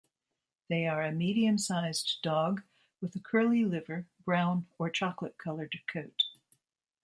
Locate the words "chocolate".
4.89-5.37